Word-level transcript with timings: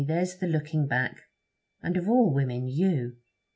there's 0.03 0.37
the 0.37 0.47
looking 0.47 0.87
back. 0.87 1.25
And, 1.83 1.95
of 1.95 2.09
all 2.09 2.33
women, 2.33 2.67
you!' 2.67 3.17